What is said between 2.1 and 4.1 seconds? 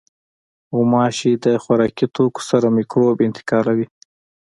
توکو سره مکروب انتقالوي.